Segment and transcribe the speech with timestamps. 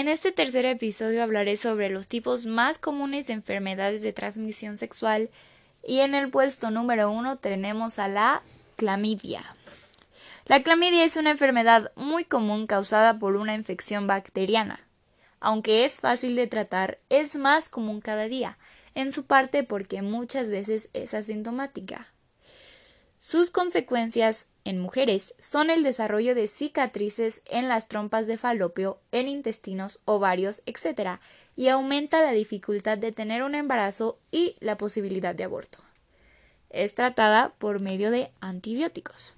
[0.00, 5.28] En este tercer episodio hablaré sobre los tipos más comunes de enfermedades de transmisión sexual
[5.86, 8.40] y en el puesto número uno tenemos a la
[8.76, 9.54] clamidia.
[10.46, 14.80] La clamidia es una enfermedad muy común causada por una infección bacteriana.
[15.38, 18.56] Aunque es fácil de tratar, es más común cada día,
[18.94, 22.08] en su parte porque muchas veces es asintomática.
[23.22, 29.28] Sus consecuencias en mujeres son el desarrollo de cicatrices en las trompas de falopio, en
[29.28, 31.20] intestinos, ovarios, etc.,
[31.54, 35.80] y aumenta la dificultad de tener un embarazo y la posibilidad de aborto.
[36.70, 39.36] Es tratada por medio de antibióticos.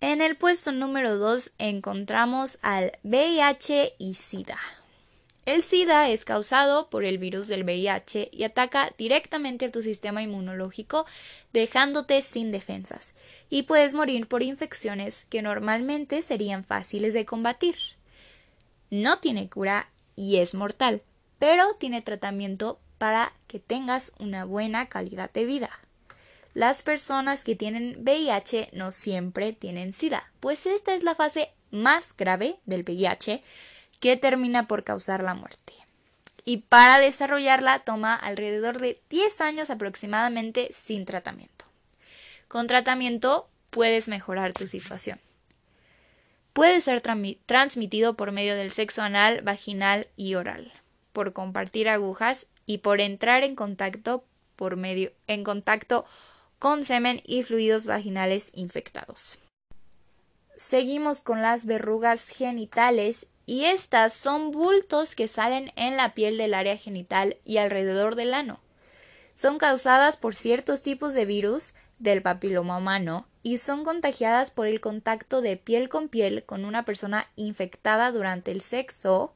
[0.00, 4.58] En el puesto número 2 encontramos al VIH y SIDA.
[5.44, 10.22] El SIDA es causado por el virus del VIH y ataca directamente a tu sistema
[10.22, 11.04] inmunológico,
[11.52, 13.16] dejándote sin defensas,
[13.50, 17.74] y puedes morir por infecciones que normalmente serían fáciles de combatir.
[18.90, 21.02] No tiene cura y es mortal,
[21.40, 25.70] pero tiene tratamiento para que tengas una buena calidad de vida.
[26.54, 32.16] Las personas que tienen VIH no siempre tienen SIDA, pues esta es la fase más
[32.16, 33.42] grave del VIH,
[34.02, 35.74] que termina por causar la muerte.
[36.44, 41.66] Y para desarrollarla toma alrededor de 10 años aproximadamente sin tratamiento.
[42.48, 45.20] Con tratamiento puedes mejorar tu situación.
[46.52, 47.00] Puede ser
[47.46, 50.72] transmitido por medio del sexo anal, vaginal y oral,
[51.12, 54.24] por compartir agujas y por entrar en contacto
[54.56, 56.04] por medio en contacto
[56.58, 59.38] con semen y fluidos vaginales infectados.
[60.56, 66.54] Seguimos con las verrugas genitales y estas son bultos que salen en la piel del
[66.54, 68.60] área genital y alrededor del ano.
[69.34, 74.80] Son causadas por ciertos tipos de virus del papiloma humano y son contagiadas por el
[74.80, 79.34] contacto de piel con piel con una persona infectada durante el sexo,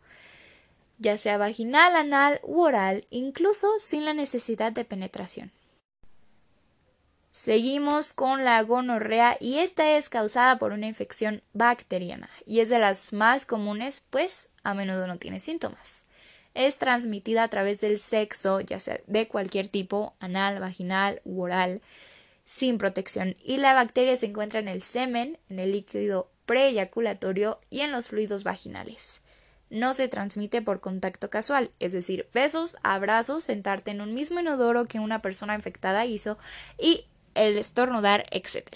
[0.99, 5.53] ya sea vaginal, anal u oral, incluso sin la necesidad de penetración.
[7.39, 12.79] Seguimos con la gonorrea y esta es causada por una infección bacteriana y es de
[12.79, 16.07] las más comunes pues a menudo no tiene síntomas.
[16.55, 21.83] Es transmitida a través del sexo, ya sea de cualquier tipo, anal, vaginal u oral,
[22.47, 27.81] sin protección y la bacteria se encuentra en el semen, en el líquido preeyaculatorio y
[27.81, 29.21] en los fluidos vaginales.
[29.69, 34.87] No se transmite por contacto casual, es decir, besos, abrazos, sentarte en un mismo inodoro
[34.87, 36.39] que una persona infectada hizo
[36.79, 37.05] y
[37.37, 38.67] el estornudar, etc.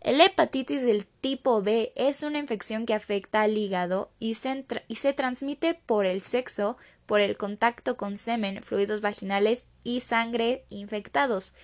[0.00, 4.94] El hepatitis del tipo B es una infección que afecta al hígado y se, y
[4.94, 6.76] se, transmite por el sexo,
[7.06, 11.54] por el contacto con semen, fluidos vaginales y sangre infectados,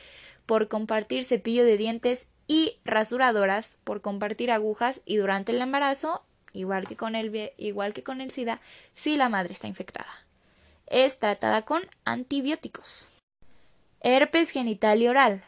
[0.47, 6.87] por compartir cepillo de dientes y rasuradoras, por compartir agujas y durante el embarazo, igual
[6.89, 8.61] que con el, igual que con el SIDA,
[8.95, 10.27] si la madre está infectada.
[10.87, 13.09] Es tratada con antibióticos.
[14.01, 15.45] Herpes genital y oral.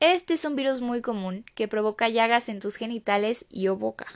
[0.00, 4.06] Este es un virus muy común que provoca llagas en tus genitales y o boca.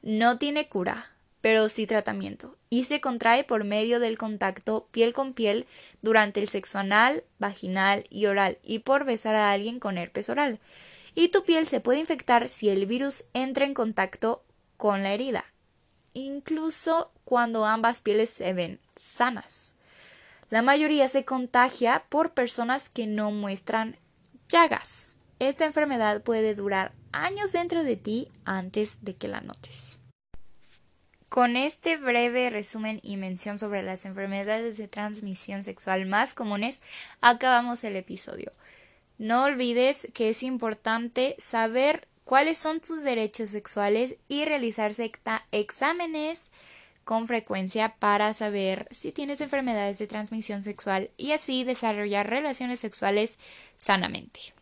[0.00, 1.10] No tiene cura,
[1.42, 5.66] pero sí tratamiento, y se contrae por medio del contacto piel con piel
[6.00, 10.58] durante el sexo anal, vaginal y oral, y por besar a alguien con herpes oral.
[11.14, 14.42] Y tu piel se puede infectar si el virus entra en contacto
[14.78, 15.44] con la herida,
[16.14, 19.76] incluso cuando ambas pieles se ven sanas.
[20.48, 23.98] La mayoría se contagia por personas que no muestran
[24.50, 25.18] llagas.
[25.38, 29.98] Esta enfermedad puede durar años dentro de ti antes de que la notes.
[31.30, 36.82] Con este breve resumen y mención sobre las enfermedades de transmisión sexual más comunes,
[37.20, 38.50] acabamos el episodio.
[39.16, 45.12] No olvides que es importante saber cuáles son tus derechos sexuales y realizarse
[45.52, 46.50] exámenes
[47.04, 53.38] con frecuencia para saber si tienes enfermedades de transmisión sexual y así desarrollar relaciones sexuales
[53.76, 54.52] sanamente.